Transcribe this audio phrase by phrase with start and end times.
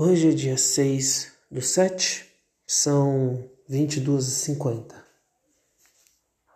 [0.00, 2.24] Hoje é dia 6 do 7,
[2.64, 4.94] são 22h50.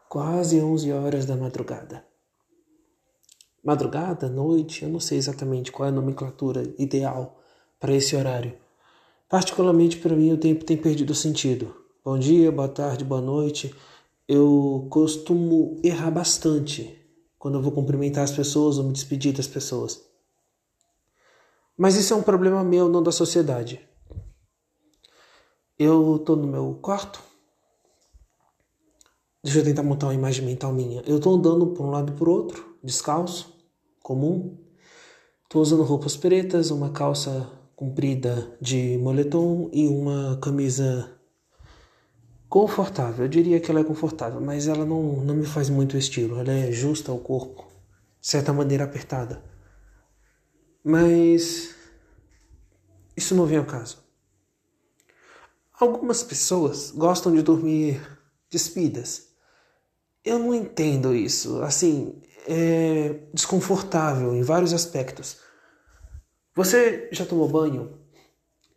[0.08, 2.04] Quase 11 horas da madrugada.
[3.60, 7.42] Madrugada, noite, eu não sei exatamente qual é a nomenclatura ideal
[7.80, 8.54] para esse horário.
[9.28, 11.74] Particularmente para mim, o tempo tem perdido sentido.
[12.04, 13.74] Bom dia, boa tarde, boa noite.
[14.28, 16.96] Eu costumo errar bastante
[17.40, 20.11] quando eu vou cumprimentar as pessoas ou me despedir das pessoas.
[21.82, 23.80] Mas isso é um problema meu, não da sociedade.
[25.76, 27.20] Eu tô no meu quarto.
[29.42, 31.02] Deixa eu tentar montar uma imagem mental minha.
[31.04, 33.52] Eu tô andando por um lado e por outro, descalço,
[34.00, 34.56] comum.
[35.48, 41.10] Tô usando roupas pretas, uma calça comprida de moletom e uma camisa
[42.48, 43.24] confortável.
[43.24, 46.38] Eu diria que ela é confortável, mas ela não, não me faz muito estilo.
[46.38, 47.66] Ela é justa ao corpo,
[48.20, 49.42] de certa maneira apertada.
[50.84, 51.81] Mas
[53.16, 53.98] isso não vem ao caso.
[55.78, 58.00] Algumas pessoas gostam de dormir
[58.50, 59.28] despidas.
[60.24, 61.62] Eu não entendo isso.
[61.62, 65.38] Assim, é desconfortável em vários aspectos.
[66.54, 67.98] Você já tomou banho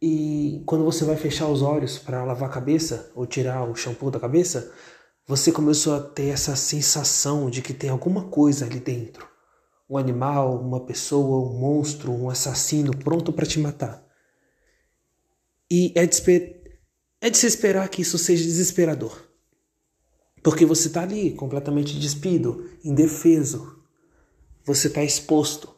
[0.01, 4.09] e quando você vai fechar os olhos para lavar a cabeça ou tirar o shampoo
[4.09, 4.71] da cabeça,
[5.27, 9.35] você começou a ter essa sensação de que tem alguma coisa ali dentro
[9.89, 14.03] um animal, uma pessoa, um monstro, um assassino pronto para te matar.
[15.69, 16.21] E é de,
[17.21, 19.23] é de se esperar que isso seja desesperador.
[20.43, 23.79] Porque você está ali completamente despido, indefeso.
[24.65, 25.73] Você está exposto.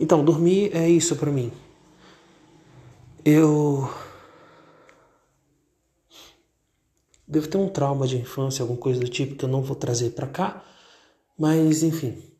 [0.00, 1.52] Então, dormir é isso para mim.
[3.24, 3.88] Eu.
[7.26, 10.10] Devo ter um trauma de infância, alguma coisa do tipo que eu não vou trazer
[10.10, 10.64] para cá.
[11.38, 12.34] Mas, enfim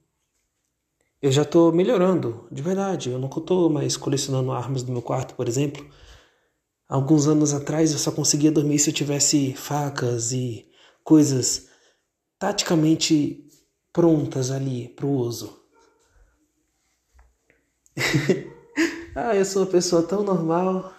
[1.25, 3.09] eu já estou melhorando, de verdade.
[3.09, 5.83] Eu não estou mais colecionando armas no meu quarto, por exemplo.
[6.89, 10.69] Alguns anos atrás eu só conseguia dormir se eu tivesse facas e
[11.03, 11.69] coisas
[12.39, 13.49] taticamente
[13.93, 15.65] prontas ali para o uso.
[19.15, 20.93] ah, eu sou uma pessoa tão normal.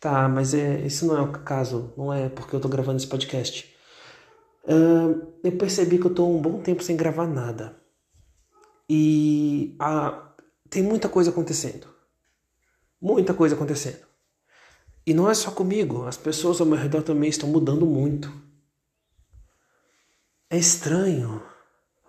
[0.00, 3.06] Tá, mas é, isso não é o caso, não é porque eu tô gravando esse
[3.06, 3.74] podcast.
[4.64, 7.76] Uh, eu percebi que eu tô um bom tempo sem gravar nada.
[8.88, 10.32] E a,
[10.70, 11.88] tem muita coisa acontecendo.
[13.00, 14.07] Muita coisa acontecendo.
[15.08, 18.30] E não é só comigo, as pessoas ao meu redor também estão mudando muito.
[20.50, 21.42] É estranho.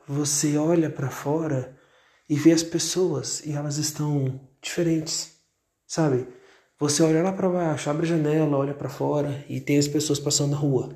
[0.06, 1.80] Você olha para fora
[2.28, 5.40] e vê as pessoas e elas estão diferentes,
[5.88, 6.28] sabe?
[6.78, 10.20] Você olha lá para baixo, abre a janela, olha para fora e tem as pessoas
[10.20, 10.94] passando na rua.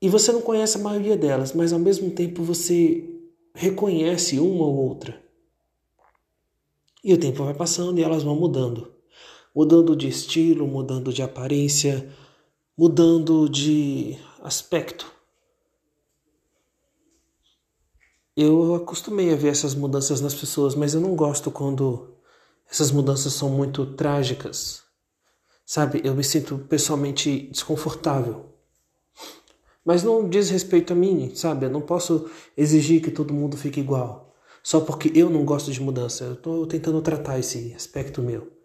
[0.00, 3.12] E você não conhece a maioria delas, mas ao mesmo tempo você
[3.52, 5.20] reconhece uma ou outra.
[7.02, 8.99] E o tempo vai passando e elas vão mudando.
[9.54, 12.10] Mudando de estilo, mudando de aparência,
[12.76, 15.10] mudando de aspecto.
[18.36, 22.14] Eu acostumei a ver essas mudanças nas pessoas, mas eu não gosto quando
[22.70, 24.82] essas mudanças são muito trágicas.
[25.66, 28.46] Sabe, eu me sinto pessoalmente desconfortável.
[29.84, 31.66] Mas não diz respeito a mim, sabe?
[31.66, 34.34] Eu não posso exigir que todo mundo fique igual.
[34.62, 36.24] Só porque eu não gosto de mudança.
[36.24, 38.59] Eu estou tentando tratar esse aspecto meu.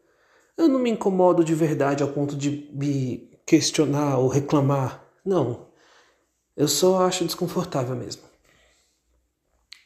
[0.58, 5.06] Eu não me incomodo de verdade ao ponto de me questionar ou reclamar.
[5.24, 5.68] Não.
[6.56, 8.24] Eu só acho desconfortável mesmo.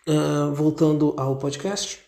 [0.08, 2.00] Uh, voltando ao podcast.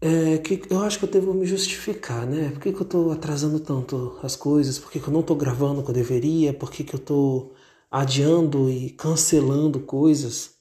[0.00, 2.50] É, que eu acho que eu devo me justificar, né?
[2.50, 4.78] Por que, que eu estou atrasando tanto as coisas?
[4.78, 6.52] Por que, que eu não estou gravando o que eu deveria?
[6.52, 7.54] Por que, que eu estou
[7.90, 10.54] adiando e cancelando coisas?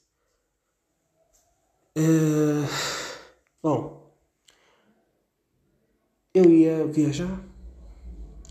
[1.96, 2.02] É...
[3.62, 4.05] Bom,
[6.36, 7.42] eu ia viajar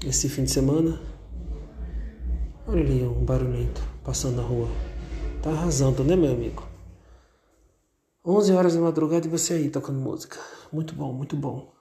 [0.06, 0.98] esse fim de semana.
[2.66, 4.68] Olha ali um barulhento passando na rua.
[5.42, 6.66] Tá arrasando, né, meu amigo?
[8.24, 10.40] 11 horas da madrugada e você aí tocando música.
[10.72, 11.74] Muito bom, muito bom.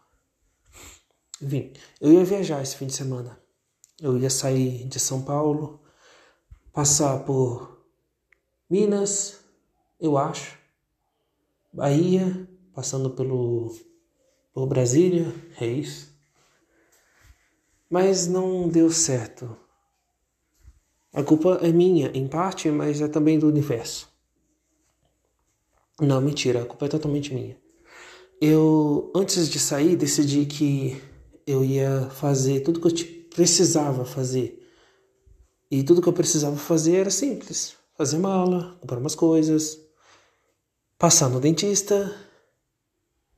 [1.42, 3.40] Enfim, eu ia viajar esse fim de semana.
[4.02, 5.80] Eu ia sair de São Paulo,
[6.74, 7.82] passar por
[8.70, 9.40] Minas,
[9.98, 10.58] eu acho,
[11.72, 13.74] Bahia, passando pelo
[14.54, 16.10] por Brasília, Reis.
[17.90, 19.58] Mas não deu certo.
[21.12, 24.10] A culpa é minha, em parte, mas é também do universo.
[26.00, 27.58] Não, mentira, a culpa é totalmente minha.
[28.42, 31.02] Eu, antes de sair, decidi que
[31.46, 34.60] eu ia fazer tudo que eu precisava fazer.
[35.70, 39.80] E tudo que eu precisava fazer era simples: fazer mala, comprar umas coisas,
[40.98, 42.14] passar no dentista,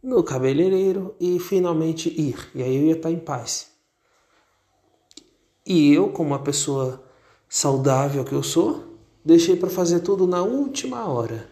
[0.05, 2.37] no cabeleireiro e finalmente ir.
[2.53, 3.69] E aí eu ia estar em paz.
[5.65, 7.03] E eu, como uma pessoa
[7.49, 8.83] saudável que eu sou,
[9.25, 11.49] deixei para fazer tudo na última hora.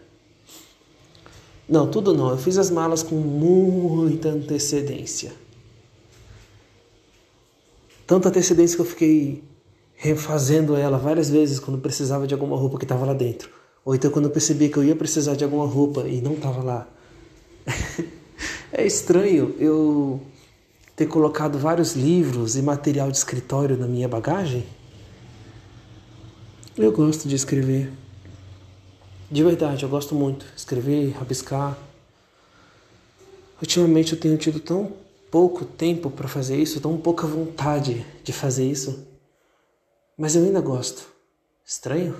[1.68, 2.30] Não, tudo não.
[2.30, 5.32] Eu fiz as malas com muita antecedência.
[8.06, 9.42] Tanta antecedência que eu fiquei
[9.96, 13.50] refazendo ela várias vezes quando precisava de alguma roupa que estava lá dentro.
[13.84, 16.62] Ou então quando eu percebi que eu ia precisar de alguma roupa e não estava
[16.62, 16.88] lá.
[18.76, 20.20] é estranho eu
[20.96, 24.66] ter colocado vários livros e material de escritório na minha bagagem.
[26.76, 27.92] Eu gosto de escrever.
[29.30, 30.44] De verdade, eu gosto muito.
[30.56, 31.78] Escrever, rabiscar.
[33.60, 34.92] Ultimamente eu tenho tido tão
[35.30, 39.06] pouco tempo para fazer isso, tão pouca vontade de fazer isso.
[40.18, 41.08] Mas eu ainda gosto.
[41.64, 42.16] Estranho?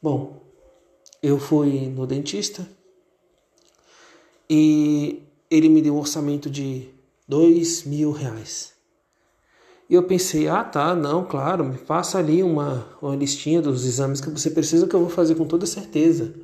[0.00, 0.40] Bom,
[1.20, 2.66] eu fui no dentista
[4.50, 6.88] e ele me deu um orçamento de
[7.28, 8.72] dois mil reais.
[9.88, 14.20] E eu pensei, ah tá, não, claro, me passa ali uma, uma listinha dos exames
[14.20, 16.34] que você precisa que eu vou fazer com toda certeza.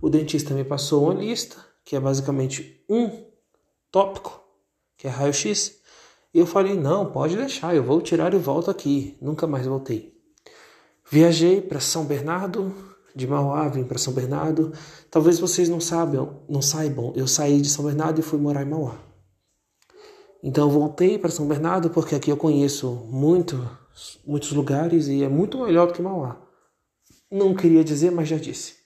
[0.00, 3.24] O dentista me passou uma lista, que é basicamente um
[3.90, 4.42] tópico,
[4.98, 5.78] que é raio-x,
[6.34, 9.16] e eu falei: não, pode deixar, eu vou tirar e volto aqui.
[9.22, 10.14] Nunca mais voltei.
[11.10, 12.74] Viajei para São Bernardo,
[13.14, 14.72] de Mauá vim para São Bernardo.
[15.10, 18.68] Talvez vocês não saibam, não saibam, eu saí de São Bernardo e fui morar em
[18.68, 18.98] Mauá.
[20.42, 23.68] Então voltei para São Bernardo porque aqui eu conheço muito,
[24.26, 26.40] muitos lugares e é muito melhor do que Mauá.
[27.30, 28.84] Não queria dizer, mas já disse.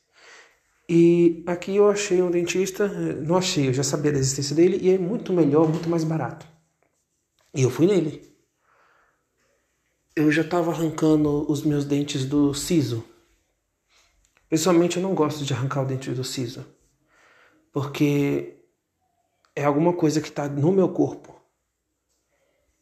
[0.88, 4.88] E aqui eu achei um dentista, não achei, eu já sabia da existência dele e
[4.88, 6.46] é muito melhor, muito mais barato.
[7.54, 8.22] E eu fui nele.
[10.16, 13.04] Eu já estava arrancando os meus dentes do siso.
[14.48, 16.64] Pessoalmente, eu não gosto de arrancar o dente do siso,
[17.72, 18.56] porque
[19.54, 21.36] é alguma coisa que está no meu corpo.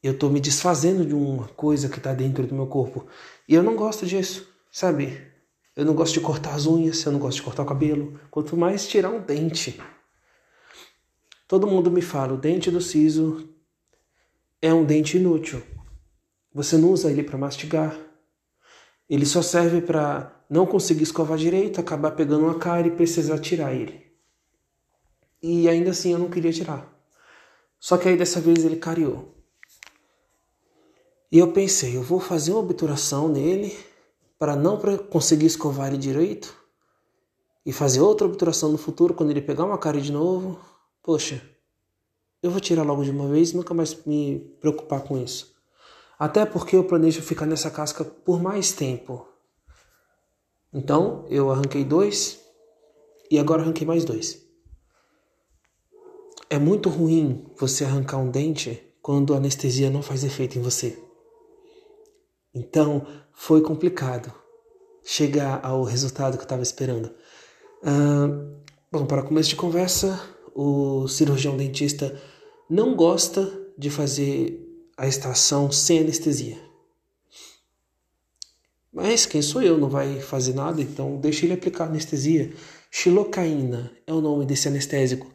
[0.03, 3.07] Eu estou me desfazendo de uma coisa que está dentro do meu corpo.
[3.49, 5.21] E eu não gosto disso, sabe?
[5.75, 8.57] Eu não gosto de cortar as unhas, eu não gosto de cortar o cabelo, quanto
[8.57, 9.81] mais tirar um dente.
[11.49, 13.49] Todo mundo me fala, o dente do siso
[14.63, 15.63] é um dente inútil.
[16.53, 18.06] Você não usa ele para mastigar.
[19.09, 23.75] Ele só serve para não conseguir escovar direito, acabar pegando uma cara e precisar tirar
[23.75, 24.05] ele.
[25.43, 26.93] E ainda assim eu não queria tirar.
[27.79, 29.35] Só que aí dessa vez ele cariou.
[31.31, 33.77] E eu pensei, eu vou fazer uma obturação nele
[34.39, 34.79] para não
[35.11, 36.57] conseguir escovar ele direito
[37.65, 40.59] e fazer outra obturação no futuro quando ele pegar uma cara de novo.
[41.03, 41.43] Poxa,
[42.43, 45.56] eu vou tirar logo de uma vez e nunca mais me preocupar com isso.
[46.19, 49.29] Até porque eu planejo ficar nessa casca por mais tempo.
[50.73, 52.41] Então eu arranquei dois
[53.31, 54.45] e agora arranquei mais dois.
[56.49, 60.99] É muito ruim você arrancar um dente quando a anestesia não faz efeito em você.
[62.55, 64.33] Então foi complicado
[65.05, 67.15] chegar ao resultado que eu estava esperando.
[68.91, 70.21] Bom, para começo de conversa,
[70.55, 72.21] o cirurgião dentista
[72.69, 73.47] não gosta
[73.77, 74.66] de fazer
[74.97, 76.59] a extração sem anestesia.
[78.93, 79.77] Mas quem sou eu?
[79.77, 82.55] Não vai fazer nada, então deixa ele aplicar anestesia.
[82.91, 85.31] Xilocaína é o nome desse anestésico.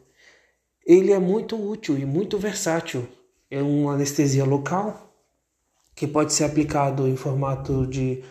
[0.84, 3.08] Ele é muito útil e muito versátil.
[3.52, 5.14] É uma anestesia local
[5.96, 8.24] que pode ser aplicado em formato de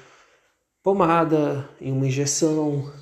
[0.82, 2.92] pomada, em uma injeção.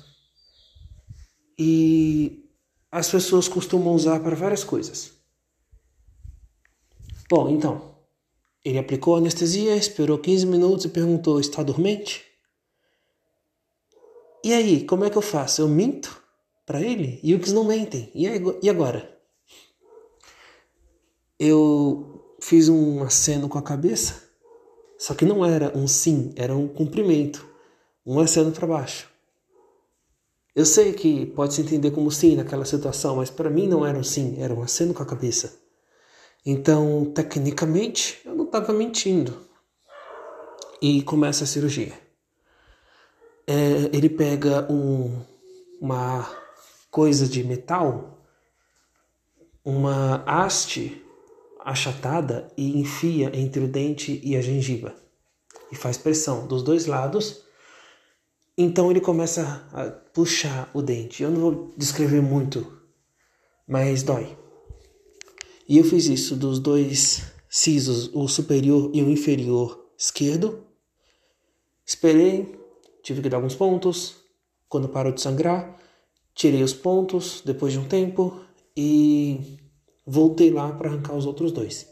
[1.57, 2.47] E
[2.91, 5.13] as pessoas costumam usar para várias coisas.
[7.27, 7.88] Bom, então,
[8.63, 12.23] ele aplicou a anestesia, esperou 15 minutos e perguntou: está dormente?
[14.43, 15.61] E aí, como é que eu faço?
[15.61, 16.21] Eu minto
[16.65, 17.19] para ele?
[17.23, 18.11] E os não mentem.
[18.13, 19.17] E agora?
[21.37, 24.23] Eu fiz um aceno com a cabeça,
[24.97, 27.45] só que não era um sim, era um cumprimento,
[28.05, 29.09] um aceno para baixo.
[30.53, 33.97] Eu sei que pode se entender como sim naquela situação, mas para mim não era
[33.97, 35.57] um sim, era um aceno com a cabeça.
[36.45, 39.47] Então, tecnicamente, eu estava mentindo.
[40.81, 41.93] E começa a cirurgia.
[43.47, 45.21] É, ele pega um,
[45.81, 46.29] uma
[46.91, 48.25] coisa de metal,
[49.63, 51.03] uma haste
[51.59, 54.93] achatada e enfia entre o dente e a gengiva.
[55.71, 57.43] E faz pressão dos dois lados.
[58.57, 61.23] Então ele começa a puxar o dente.
[61.23, 62.79] Eu não vou descrever muito,
[63.67, 64.37] mas dói.
[65.67, 70.63] E eu fiz isso dos dois sisos, o superior e o inferior esquerdo.
[71.85, 72.55] Esperei,
[73.01, 74.17] tive que dar alguns pontos.
[74.69, 75.75] Quando parou de sangrar,
[76.35, 78.39] tirei os pontos depois de um tempo
[78.77, 79.57] e
[80.05, 81.87] voltei lá para arrancar os outros dois.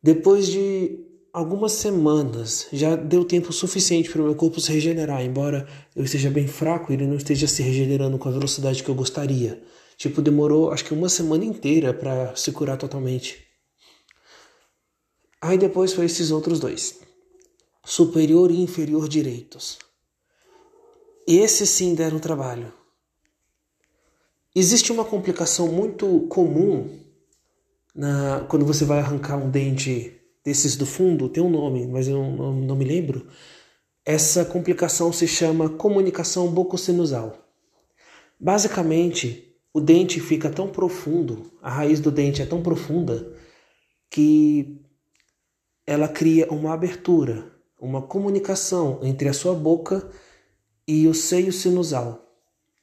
[0.00, 5.66] Depois de algumas semanas, já deu tempo suficiente para o meu corpo se regenerar, embora
[5.96, 9.62] eu esteja bem fraco, ele não esteja se regenerando com a velocidade que eu gostaria.
[9.96, 13.51] Tipo, demorou acho que uma semana inteira para se curar totalmente.
[15.42, 17.00] Aí depois foi esses outros dois.
[17.84, 19.76] Superior e inferior direitos.
[21.26, 22.72] Esses sim deram trabalho.
[24.54, 27.00] Existe uma complicação muito comum
[27.92, 32.22] na, quando você vai arrancar um dente desses do fundo, tem um nome, mas eu
[32.22, 33.26] não, não, me lembro.
[34.04, 37.36] Essa complicação se chama comunicação bucosinusal.
[38.38, 43.34] Basicamente, o dente fica tão profundo, a raiz do dente é tão profunda,
[44.10, 44.82] que
[45.86, 50.08] ela cria uma abertura, uma comunicação entre a sua boca
[50.86, 52.22] e o seio sinusal.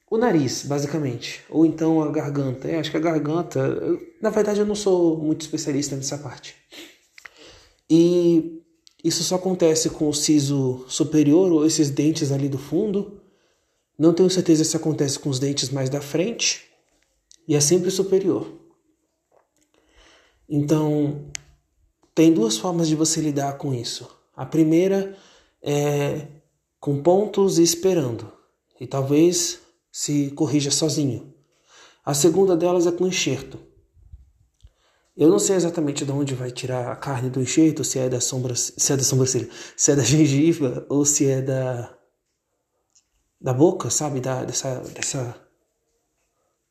[0.09, 2.67] O nariz, basicamente, ou então a garganta.
[2.67, 3.77] É, acho que a garganta.
[4.21, 6.55] Na verdade, eu não sou muito especialista nessa parte.
[7.89, 8.59] E
[9.03, 13.21] isso só acontece com o siso superior ou esses dentes ali do fundo.
[13.97, 16.65] Não tenho certeza se acontece com os dentes mais da frente.
[17.47, 18.51] E é sempre superior.
[20.47, 21.29] Então,
[22.19, 24.05] tem duas formas de você lidar com isso.
[24.35, 25.17] A primeira
[25.63, 26.27] é
[26.77, 28.29] com pontos e esperando.
[28.77, 31.33] E talvez se corrija sozinho.
[32.03, 33.57] A segunda delas é com enxerto.
[35.15, 38.19] Eu não sei exatamente de onde vai tirar a carne do enxerto, se é da
[38.19, 39.47] sombra, se é da sobrancelha,
[39.77, 41.97] se é da gengiva ou se é da
[43.39, 45.41] da boca, sabe, da dessa dessa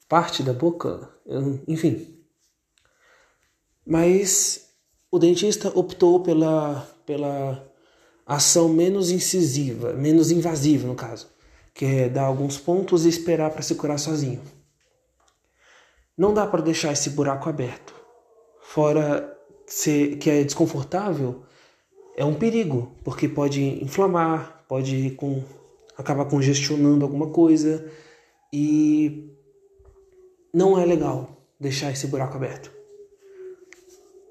[0.07, 2.23] parte da boca, eu, enfim.
[3.87, 4.68] Mas
[5.11, 7.67] o dentista optou pela pela
[8.27, 11.27] ação menos incisiva, menos invasiva no caso
[11.79, 14.43] que é dar alguns pontos e esperar para se curar sozinho.
[16.17, 17.95] Não dá para deixar esse buraco aberto.
[18.61, 19.38] Fora
[20.21, 21.45] que é desconfortável,
[22.17, 25.45] é um perigo, porque pode inflamar, pode com,
[25.97, 27.88] acabar congestionando alguma coisa
[28.53, 29.31] e
[30.53, 32.73] não é legal deixar esse buraco aberto.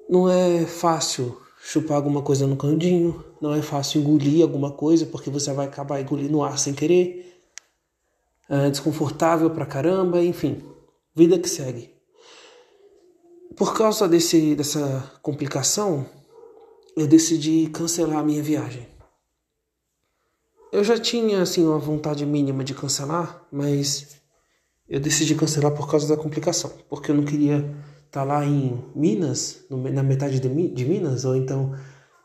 [0.08, 5.28] Não é fácil chupar alguma coisa no canudinho, não é fácil engolir alguma coisa porque
[5.28, 7.42] você vai acabar engolindo ar sem querer
[8.48, 10.62] uh, desconfortável pra caramba, enfim,
[11.14, 11.92] vida que segue.
[13.56, 16.06] Por causa desse, dessa complicação,
[16.96, 18.86] eu decidi cancelar a minha viagem.
[20.72, 24.16] Eu já tinha assim uma vontade mínima de cancelar, mas
[24.88, 27.64] eu decidi cancelar por causa da complicação, porque eu não queria
[28.10, 31.74] tá lá em Minas, na metade de, Minas, ou então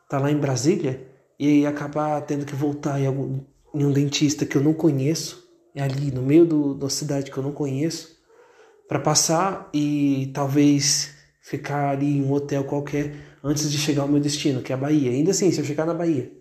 [0.10, 1.08] tá lá em Brasília
[1.40, 3.40] e acabar tendo que voltar em, algum,
[3.74, 5.44] em um dentista que eu não conheço
[5.76, 8.16] é ali no meio do, da cidade que eu não conheço,
[8.88, 14.20] para passar e talvez ficar ali em um hotel qualquer antes de chegar ao meu
[14.20, 15.12] destino, que é a Bahia.
[15.12, 16.32] Ainda assim, se eu chegar na Bahia,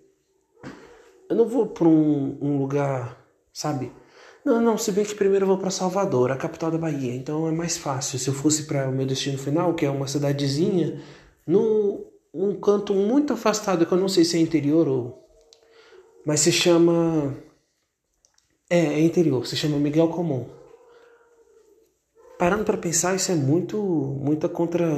[1.30, 3.90] eu não vou para um, um, lugar, sabe?
[4.44, 7.46] Não, não, se bem que primeiro eu vou para Salvador, a capital da Bahia, então
[7.46, 8.18] é mais fácil.
[8.18, 11.00] Se eu fosse para o meu destino final, que é uma cidadezinha,
[11.46, 15.22] num um canto muito afastado, que eu não sei se é interior ou.
[16.24, 17.36] Mas se chama
[18.70, 20.48] é, é interior, se chama Miguel Comum.
[22.38, 24.88] Parando para pensar, isso é muito, muita contra.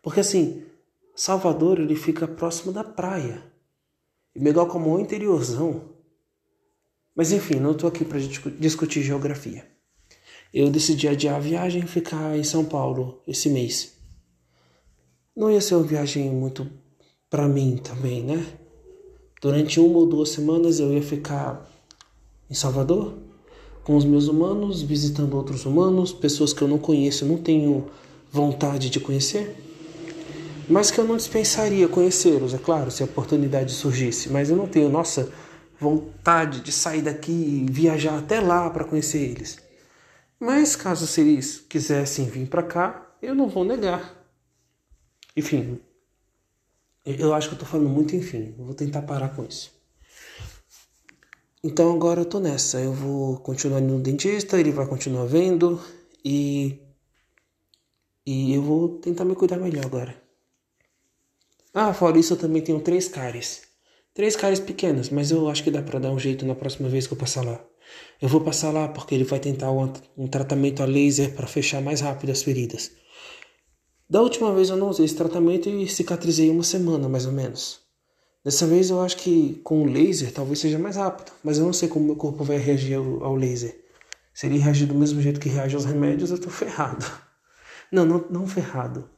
[0.00, 0.64] Porque assim,
[1.14, 3.42] Salvador ele fica próximo da praia.
[4.34, 5.95] E Miguel Comum é interiorzão.
[7.16, 8.18] Mas enfim, não estou aqui para
[8.60, 9.66] discutir geografia.
[10.52, 13.94] Eu decidi adiar a viagem e ficar em São Paulo esse mês.
[15.34, 16.70] Não ia ser uma viagem muito
[17.30, 18.46] para mim também, né?
[19.40, 21.70] Durante uma ou duas semanas eu ia ficar
[22.50, 23.14] em Salvador,
[23.82, 27.86] com os meus humanos, visitando outros humanos, pessoas que eu não conheço, não tenho
[28.30, 29.56] vontade de conhecer,
[30.68, 34.66] mas que eu não dispensaria conhecê-los, é claro, se a oportunidade surgisse, mas eu não
[34.66, 35.30] tenho, nossa,
[35.78, 39.58] vontade de sair daqui e viajar até lá para conhecer eles.
[40.38, 44.14] Mas caso eles quisessem vir para cá, eu não vou negar.
[45.36, 45.80] Enfim,
[47.04, 49.76] eu acho que eu tô falando muito enfim, vou tentar parar com isso.
[51.66, 52.78] Então agora eu tô nessa.
[52.80, 55.82] Eu vou continuar no dentista, ele vai continuar vendo
[56.24, 56.80] e.
[58.24, 60.20] E eu vou tentar me cuidar melhor agora.
[61.74, 63.62] Ah, fora isso eu também tenho três cáries.
[64.16, 67.06] Três cáries pequenas, mas eu acho que dá pra dar um jeito na próxima vez
[67.06, 67.62] que eu passar lá.
[68.18, 71.82] Eu vou passar lá porque ele vai tentar um, um tratamento a laser para fechar
[71.82, 72.92] mais rápido as feridas.
[74.08, 77.80] Da última vez eu não usei esse tratamento e cicatrizei uma semana mais ou menos.
[78.42, 81.74] Dessa vez eu acho que com o laser talvez seja mais rápido, mas eu não
[81.74, 83.78] sei como meu corpo vai reagir ao, ao laser.
[84.32, 87.04] Se ele reagir do mesmo jeito que reage aos remédios, eu tô ferrado.
[87.92, 89.08] Não, não, não ferrado.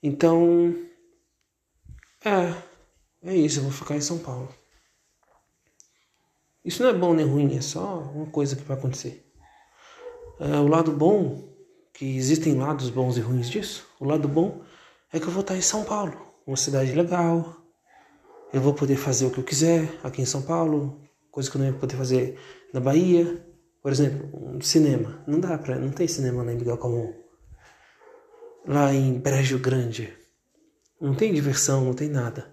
[0.00, 0.72] Então,
[2.24, 2.54] é,
[3.24, 4.48] é isso, eu vou ficar em São Paulo.
[6.64, 9.24] Isso não é bom nem ruim, é só uma coisa que vai acontecer.
[10.40, 11.48] É, o lado bom,
[11.92, 14.62] que existem lados bons e ruins disso, o lado bom
[15.12, 16.14] é que eu vou estar em São Paulo,
[16.46, 17.56] uma cidade legal.
[18.52, 21.00] Eu vou poder fazer o que eu quiser aqui em São Paulo,
[21.30, 22.38] coisa que eu não ia poder fazer
[22.72, 23.44] na Bahia.
[23.82, 25.22] Por exemplo, um cinema.
[25.26, 25.76] Não dá pra.
[25.76, 27.12] Não tem cinema lá em Miguel Calmon.
[28.66, 30.16] Lá em Brejo Grande.
[31.00, 32.51] Não tem diversão, não tem nada.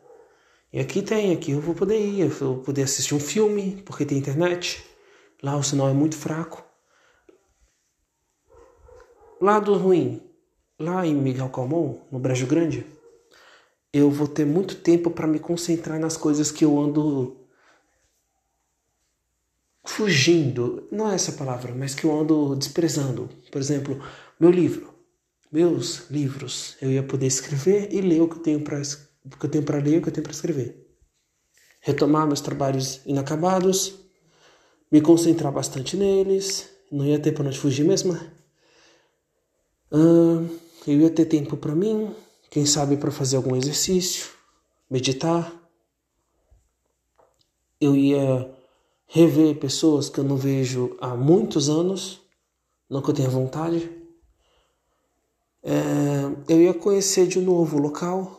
[0.72, 4.06] E aqui tem, aqui eu vou poder ir, eu vou poder assistir um filme, porque
[4.06, 4.84] tem internet.
[5.42, 6.64] Lá o sinal é muito fraco.
[9.42, 10.22] Lado ruim,
[10.78, 12.86] lá em Miguel Calmon, no Brejo Grande,
[13.92, 17.40] eu vou ter muito tempo para me concentrar nas coisas que eu ando
[19.86, 23.30] fugindo, não é essa palavra, mas que eu ando desprezando.
[23.52, 24.00] Por exemplo,
[24.40, 24.94] meu livro,
[25.52, 28.78] meus livros, eu ia poder escrever e ler o que eu tenho para
[29.26, 30.88] o que eu tenho para ler, o que eu tenho para escrever.
[31.82, 33.96] Retomar meus trabalhos inacabados,
[34.92, 38.14] me concentrar bastante neles, não ia ter para onde fugir mesmo.
[39.92, 40.50] Uh,
[40.88, 42.14] eu ia ter tempo para mim,
[42.50, 44.28] quem sabe para fazer algum exercício,
[44.90, 45.54] meditar.
[47.80, 48.52] Eu ia
[49.08, 52.22] rever pessoas que eu não vejo há muitos anos,
[52.90, 53.90] não que eu tenha vontade.
[55.64, 55.74] É,
[56.48, 58.39] eu ia conhecer de novo o local,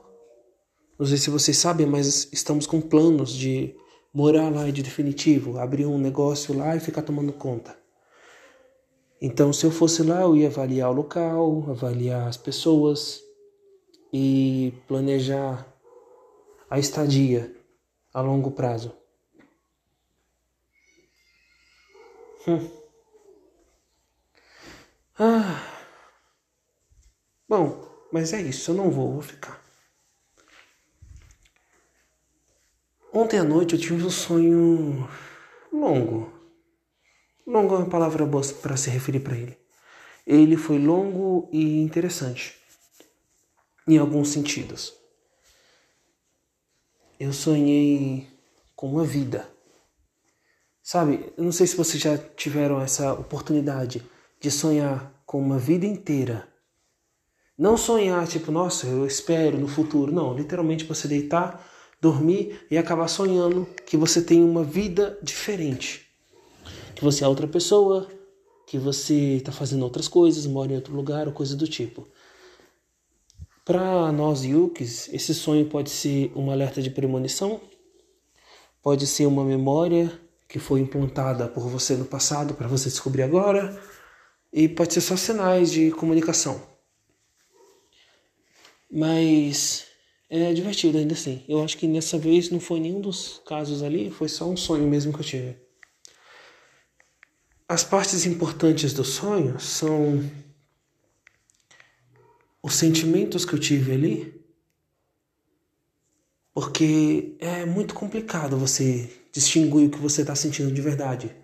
[1.00, 3.74] não sei se vocês sabem, mas estamos com planos de
[4.12, 7.74] morar lá de definitivo, abrir um negócio lá e ficar tomando conta.
[9.18, 13.22] Então, se eu fosse lá, eu ia avaliar o local, avaliar as pessoas
[14.12, 15.66] e planejar
[16.68, 17.50] a estadia
[18.12, 18.92] a longo prazo.
[22.46, 22.68] Hum.
[25.18, 25.62] Ah.
[27.48, 29.59] Bom, mas é isso, eu não vou, vou ficar.
[33.12, 35.08] Ontem à noite eu tive um sonho
[35.72, 36.32] longo.
[37.44, 39.58] Longo é uma palavra boa para se referir para ele.
[40.24, 42.54] Ele foi longo e interessante,
[43.88, 44.94] em alguns sentidos.
[47.18, 48.28] Eu sonhei
[48.76, 49.50] com uma vida.
[50.80, 54.08] Sabe, eu não sei se vocês já tiveram essa oportunidade
[54.40, 56.48] de sonhar com uma vida inteira.
[57.58, 60.12] Não sonhar tipo, nossa, eu espero no futuro.
[60.12, 61.69] Não, literalmente você deitar
[62.00, 66.06] dormir e acabar sonhando que você tem uma vida diferente.
[66.94, 68.08] Que você é outra pessoa,
[68.66, 72.06] que você está fazendo outras coisas, mora em outro lugar ou coisa do tipo.
[73.64, 77.60] Para nós yukis, esse sonho pode ser uma alerta de premonição,
[78.82, 80.10] pode ser uma memória
[80.48, 83.80] que foi implantada por você no passado para você descobrir agora,
[84.52, 86.60] e pode ser só sinais de comunicação.
[88.90, 89.86] Mas
[90.30, 91.44] é divertido ainda assim.
[91.48, 94.86] Eu acho que nessa vez não foi nenhum dos casos ali, foi só um sonho
[94.86, 95.56] mesmo que eu tive.
[97.68, 100.22] As partes importantes do sonho são
[102.62, 104.40] os sentimentos que eu tive ali,
[106.54, 111.34] porque é muito complicado você distinguir o que você está sentindo de verdade.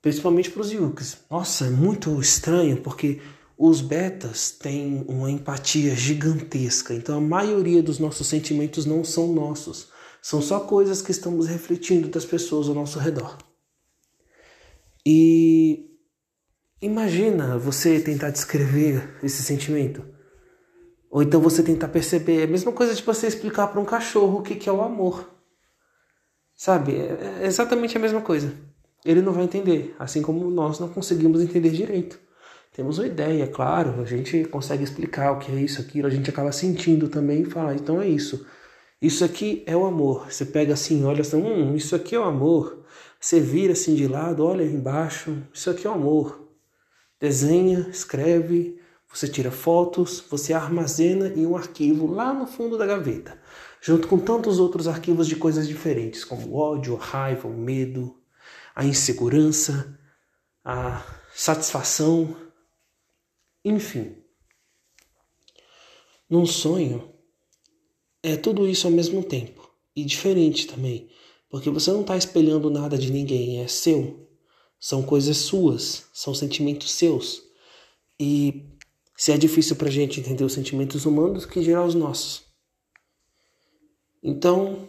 [0.00, 1.18] Principalmente para os yukis.
[1.30, 3.20] Nossa, é muito estranho, porque
[3.56, 9.88] os betas têm uma empatia gigantesca, então a maioria dos nossos sentimentos não são nossos,
[10.20, 13.38] são só coisas que estamos refletindo das pessoas ao nosso redor.
[15.04, 15.90] E
[16.80, 20.04] imagina você tentar descrever esse sentimento.
[21.10, 22.40] Ou então você tentar perceber.
[22.40, 25.28] É a mesma coisa de você explicar para um cachorro o que é o amor.
[26.54, 26.94] Sabe?
[26.96, 28.54] É exatamente a mesma coisa.
[29.04, 32.18] Ele não vai entender, assim como nós não conseguimos entender direito.
[32.72, 36.30] Temos uma ideia, claro, a gente consegue explicar o que é isso, aquilo, a gente
[36.30, 38.46] acaba sentindo também e fala, então é isso.
[39.00, 40.32] Isso aqui é o amor.
[40.32, 42.82] Você pega assim, olha assim, hum, isso aqui é o amor.
[43.20, 46.48] Você vira assim de lado, olha embaixo, isso aqui é o amor.
[47.20, 48.80] Desenha, escreve,
[49.12, 53.38] você tira fotos, você armazena em um arquivo lá no fundo da gaveta,
[53.82, 58.16] junto com tantos outros arquivos de coisas diferentes, como ódio, raiva, medo,
[58.74, 59.98] a insegurança,
[60.64, 61.04] a
[61.34, 62.34] satisfação,
[63.64, 64.16] enfim,
[66.28, 67.12] num sonho
[68.22, 71.08] é tudo isso ao mesmo tempo e diferente também,
[71.50, 74.28] porque você não está espelhando nada de ninguém, é seu.
[74.80, 77.42] São coisas suas, são sentimentos seus.
[78.18, 78.64] E
[79.16, 82.42] se é difícil para a gente entender os sentimentos humanos, que gerar os nossos.
[84.22, 84.88] Então,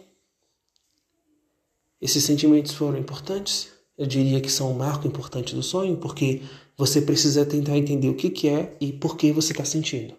[2.00, 6.42] esses sentimentos foram importantes, eu diria que são um marco importante do sonho, porque
[6.76, 10.16] você precisa tentar entender o que, que é e por que você está sentindo.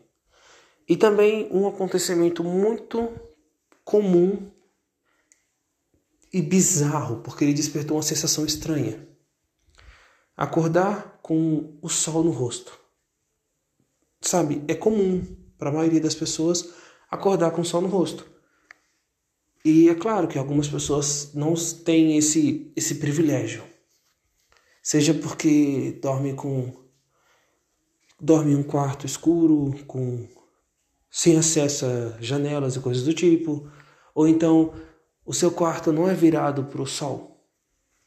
[0.87, 3.09] E também um acontecimento muito
[3.83, 4.51] comum
[6.31, 9.07] e bizarro, porque ele despertou uma sensação estranha.
[10.35, 12.77] Acordar com o sol no rosto.
[14.21, 15.23] Sabe, é comum
[15.57, 16.73] para a maioria das pessoas
[17.09, 18.29] acordar com o sol no rosto.
[19.63, 23.63] E é claro que algumas pessoas não têm esse, esse privilégio.
[24.85, 26.71] Seja porque dorme com
[28.21, 30.27] dorme em um quarto escuro, com
[31.09, 33.67] sem acesso a janelas e coisas do tipo,
[34.13, 34.75] ou então
[35.25, 37.43] o seu quarto não é virado para o sol,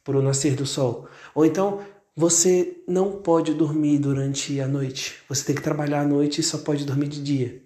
[0.05, 5.21] para o nascer do sol, ou então você não pode dormir durante a noite.
[5.27, 7.61] Você tem que trabalhar à noite e só pode dormir de dia.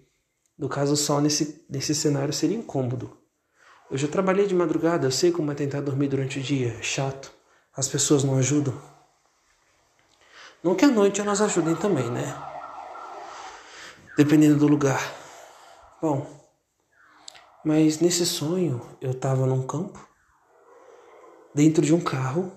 [0.58, 3.15] No caso, o sol nesse, nesse cenário seria incômodo.
[3.91, 6.82] Eu já trabalhei de madrugada, eu sei como é tentar dormir durante o dia, é
[6.82, 7.32] chato.
[7.76, 8.92] As pessoas não ajudam.
[10.63, 12.23] Não que à noite elas ajudem também, né?
[14.15, 15.13] Dependendo do lugar.
[16.02, 16.26] Bom,
[17.65, 19.99] mas nesse sonho eu estava num campo,
[21.54, 22.52] dentro de um carro,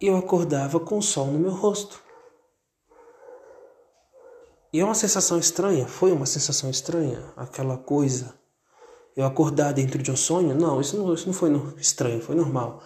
[0.00, 2.02] e eu acordava com o sol no meu rosto.
[4.72, 8.34] E é uma sensação estranha, foi uma sensação estranha, aquela coisa
[9.14, 12.82] eu acordar dentro de um sonho, não, isso não, isso não foi estranho, foi normal.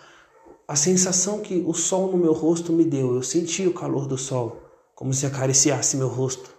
[0.69, 4.19] A sensação que o sol no meu rosto me deu, eu senti o calor do
[4.19, 4.63] sol,
[4.95, 6.51] como se acariciasse meu rosto.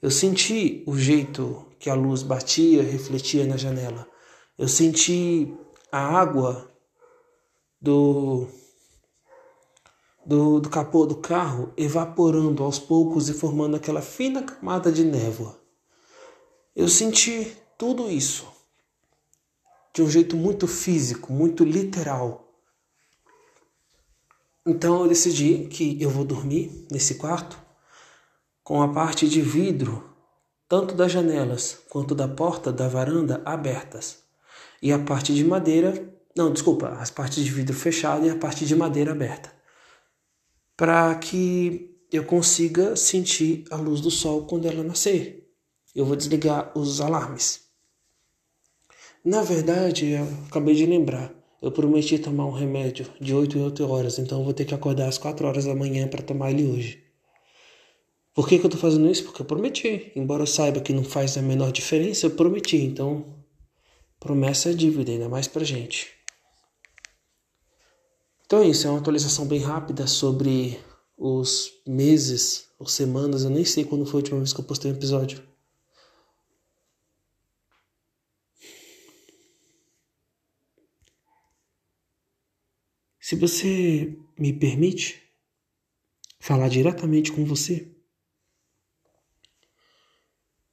[0.00, 4.08] Eu senti o jeito que a luz batia, refletia na janela.
[4.56, 5.54] Eu senti
[5.92, 6.70] a água
[7.80, 8.46] do,
[10.24, 15.60] do, do capô do carro evaporando aos poucos e formando aquela fina camada de névoa.
[16.74, 18.46] Eu senti tudo isso
[19.92, 22.45] de um jeito muito físico, muito literal.
[24.66, 27.56] Então eu decidi que eu vou dormir nesse quarto
[28.64, 30.12] com a parte de vidro,
[30.68, 34.24] tanto das janelas quanto da porta da varanda abertas,
[34.82, 38.66] e a parte de madeira, não, desculpa, as partes de vidro fechado e a parte
[38.66, 39.52] de madeira aberta,
[40.76, 45.48] para que eu consiga sentir a luz do sol quando ela nascer.
[45.94, 47.66] Eu vou desligar os alarmes.
[49.24, 51.32] Na verdade, eu acabei de lembrar.
[51.60, 54.74] Eu prometi tomar um remédio de 8 em 8 horas, então eu vou ter que
[54.74, 57.02] acordar às 4 horas da manhã para tomar ele hoje.
[58.34, 59.24] Por que, que eu tô fazendo isso?
[59.24, 60.12] Porque eu prometi.
[60.14, 62.76] Embora eu saiba que não faz a menor diferença, eu prometi.
[62.76, 63.24] Então,
[64.20, 66.10] promessa é dívida, ainda mais pra gente.
[68.44, 70.78] Então é isso, é uma atualização bem rápida sobre
[71.16, 73.42] os meses ou semanas.
[73.42, 75.42] Eu nem sei quando foi a última vez que eu postei um episódio.
[83.26, 85.20] Se você me permite
[86.38, 87.92] falar diretamente com você,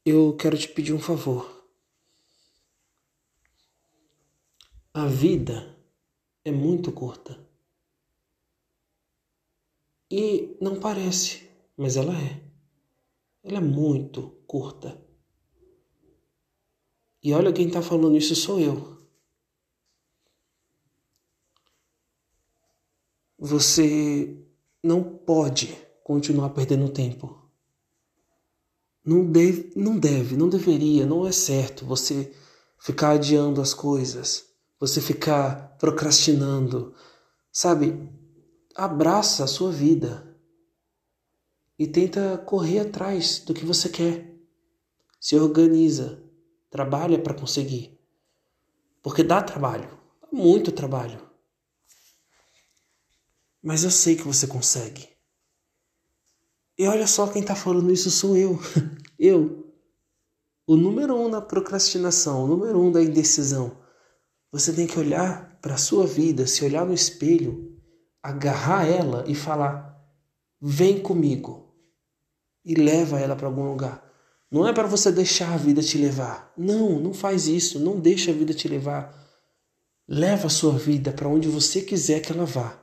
[0.05, 1.67] eu quero te pedir um favor.
[4.93, 5.75] A vida
[6.45, 7.43] é muito curta.
[10.11, 12.39] E não parece, mas ela é.
[13.41, 15.03] Ela é muito curta.
[17.23, 19.02] E olha quem está falando isso sou eu.
[23.45, 24.37] Você
[24.81, 27.43] não pode continuar perdendo tempo.
[29.03, 32.33] Não deve, não deve, não deveria, não é certo você
[32.79, 34.45] ficar adiando as coisas,
[34.79, 36.93] você ficar procrastinando.
[37.51, 38.09] Sabe?
[38.73, 40.37] Abraça a sua vida
[41.77, 44.37] e tenta correr atrás do que você quer.
[45.19, 46.23] Se organiza,
[46.69, 47.99] trabalha para conseguir.
[49.01, 49.89] Porque dá trabalho,
[50.31, 51.32] muito trabalho.
[53.63, 55.07] Mas eu sei que você consegue.
[56.77, 58.59] E olha só quem está falando isso sou eu.
[59.17, 59.73] eu.
[60.67, 63.77] O número um na procrastinação, o número um da indecisão.
[64.51, 67.79] Você tem que olhar para sua vida, se olhar no espelho,
[68.21, 69.97] agarrar ela e falar:
[70.61, 71.73] vem comigo.
[72.65, 74.03] E leva ela para algum lugar.
[74.51, 76.53] Não é para você deixar a vida te levar.
[76.57, 77.79] Não, não faz isso.
[77.79, 79.13] Não deixa a vida te levar.
[80.07, 82.82] Leva a sua vida para onde você quiser que ela vá.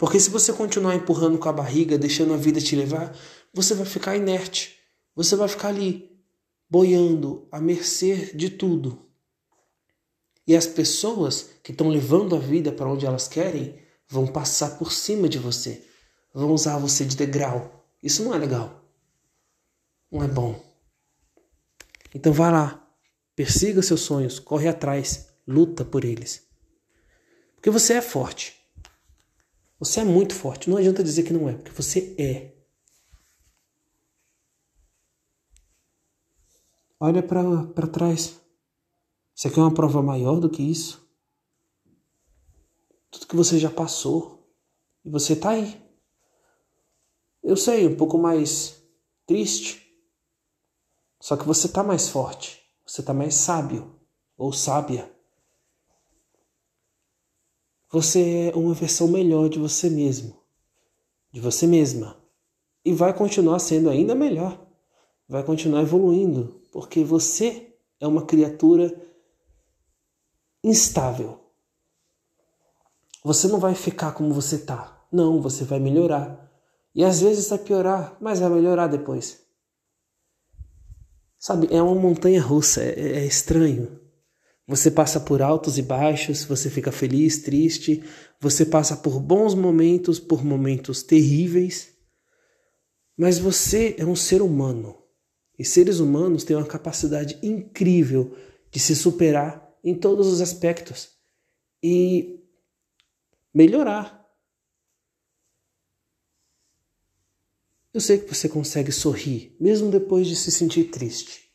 [0.00, 3.14] Porque se você continuar empurrando com a barriga, deixando a vida te levar,
[3.52, 4.78] você vai ficar inerte.
[5.14, 6.10] Você vai ficar ali,
[6.70, 9.10] boiando, à mercê de tudo.
[10.46, 14.90] E as pessoas que estão levando a vida para onde elas querem vão passar por
[14.90, 15.84] cima de você,
[16.32, 17.86] vão usar você de degrau.
[18.02, 18.82] Isso não é legal.
[20.10, 20.58] Não é bom.
[22.14, 22.90] Então vá lá,
[23.36, 26.48] persiga seus sonhos, corre atrás, luta por eles.
[27.54, 28.59] Porque você é forte.
[29.80, 30.68] Você é muito forte.
[30.68, 32.54] Não adianta dizer que não é, porque você é.
[37.00, 38.38] Olha para trás.
[39.34, 41.10] Você quer uma prova maior do que isso?
[43.10, 44.54] Tudo que você já passou.
[45.02, 45.82] E você tá aí.
[47.42, 48.82] Eu sei, um pouco mais
[49.26, 49.90] triste.
[51.18, 52.62] Só que você tá mais forte.
[52.86, 53.98] Você tá mais sábio
[54.36, 55.10] ou sábia.
[57.92, 60.36] Você é uma versão melhor de você mesmo,
[61.32, 62.16] de você mesma.
[62.84, 64.64] E vai continuar sendo ainda melhor.
[65.28, 68.94] Vai continuar evoluindo, porque você é uma criatura
[70.62, 71.40] instável.
[73.24, 75.04] Você não vai ficar como você tá.
[75.12, 76.48] Não, você vai melhorar.
[76.94, 79.40] E às vezes vai piorar, mas vai melhorar depois.
[81.38, 83.99] Sabe, é uma montanha russa, é, é estranho.
[84.70, 88.04] Você passa por altos e baixos, você fica feliz, triste,
[88.38, 91.88] você passa por bons momentos, por momentos terríveis.
[93.18, 94.96] Mas você é um ser humano.
[95.58, 98.36] E seres humanos têm uma capacidade incrível
[98.70, 101.18] de se superar em todos os aspectos
[101.82, 102.40] e
[103.52, 104.24] melhorar.
[107.92, 111.50] Eu sei que você consegue sorrir, mesmo depois de se sentir triste.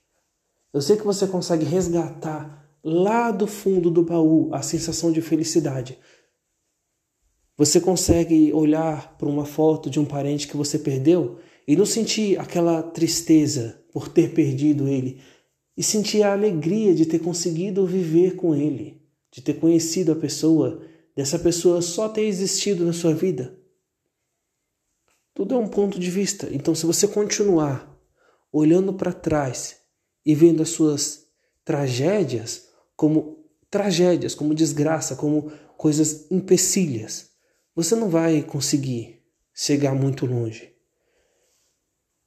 [0.74, 5.98] Eu sei que você consegue resgatar lá do fundo do baú a sensação de felicidade.
[7.58, 12.40] Você consegue olhar para uma foto de um parente que você perdeu e não sentir
[12.40, 15.20] aquela tristeza por ter perdido ele,
[15.76, 20.82] e sentir a alegria de ter conseguido viver com ele, de ter conhecido a pessoa,
[21.16, 23.58] dessa pessoa só ter existido na sua vida.
[25.34, 26.50] Tudo é um ponto de vista.
[26.52, 28.00] Então, se você continuar
[28.52, 29.78] olhando para trás
[30.26, 31.26] e vendo as suas
[31.64, 32.65] tragédias
[32.96, 37.32] como tragédias, como desgraça, como coisas empecilhas,
[37.76, 39.22] você não vai conseguir
[39.54, 40.74] chegar muito longe.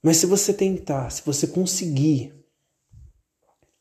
[0.02, 2.34] Mas se você tentar, se você conseguir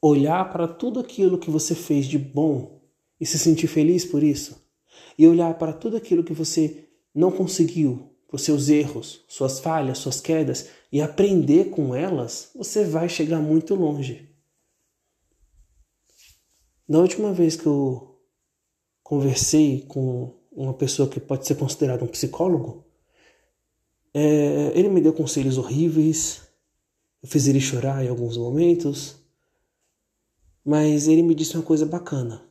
[0.01, 2.81] olhar para tudo aquilo que você fez de bom
[3.19, 4.65] e se sentir feliz por isso,
[5.17, 10.19] e olhar para tudo aquilo que você não conseguiu por seus erros, suas falhas, suas
[10.19, 14.26] quedas e aprender com elas, você vai chegar muito longe.
[16.87, 18.17] Na última vez que eu
[19.03, 22.85] conversei com uma pessoa que pode ser considerada um psicólogo,
[24.13, 26.41] é, ele me deu conselhos horríveis,
[27.21, 29.17] eu fiz ele chorar em alguns momentos,
[30.63, 32.43] mas ele me disse uma coisa bacana.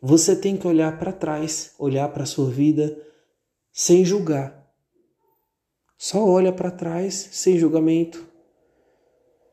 [0.00, 2.96] Você tem que olhar para trás, olhar para a sua vida
[3.72, 4.70] sem julgar.
[5.96, 8.27] Só olha para trás sem julgamento.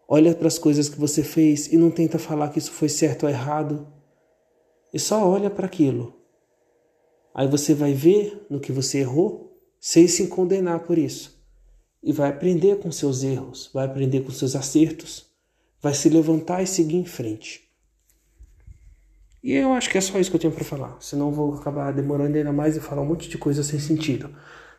[0.07, 3.23] Olha para as coisas que você fez e não tenta falar que isso foi certo
[3.23, 3.87] ou errado.
[4.93, 6.13] E só olha para aquilo.
[7.33, 11.43] Aí você vai ver no que você errou sem se condenar por isso.
[12.01, 15.25] E vai aprender com seus erros, vai aprender com seus acertos,
[15.81, 17.69] vai se levantar e seguir em frente.
[19.43, 21.91] E eu acho que é só isso que eu tenho para falar, senão vou acabar
[21.91, 24.35] demorando ainda mais e falar um monte de coisa sem sentido.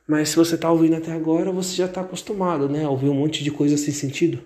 [0.06, 2.84] Mas se você está ouvindo até agora, você já está acostumado, né?
[2.84, 4.40] A ouvir um monte de coisa sem sentido.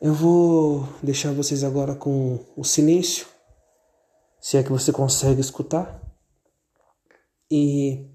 [0.00, 3.26] Eu vou deixar vocês agora com o silêncio,
[4.40, 6.00] se é que você consegue escutar.
[7.50, 8.08] E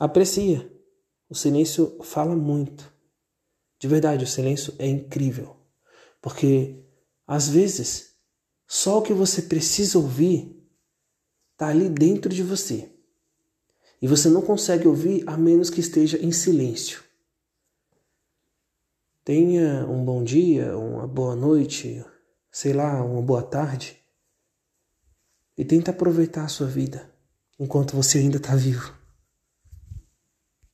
[0.00, 0.68] aprecia.
[1.30, 2.92] O silêncio fala muito.
[3.78, 5.56] De verdade, o silêncio é incrível.
[6.20, 6.84] Porque
[7.24, 8.16] às vezes
[8.66, 10.60] só o que você precisa ouvir
[11.52, 12.90] está ali dentro de você.
[14.00, 17.11] E você não consegue ouvir a menos que esteja em silêncio.
[19.24, 22.04] Tenha um bom dia, uma boa noite,
[22.50, 23.96] sei lá, uma boa tarde.
[25.56, 27.08] E tenta aproveitar a sua vida
[27.56, 29.01] enquanto você ainda está vivo.